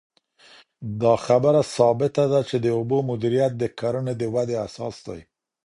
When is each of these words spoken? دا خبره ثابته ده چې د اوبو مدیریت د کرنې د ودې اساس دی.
دا 1.01 1.13
خبره 1.25 1.61
ثابته 1.75 2.23
ده 2.31 2.39
چې 2.49 2.55
د 2.63 2.67
اوبو 2.77 2.97
مدیریت 3.09 3.51
د 3.57 3.63
کرنې 3.79 4.13
د 4.17 4.23
ودې 4.33 4.55
اساس 4.67 4.95
دی. 5.07 5.21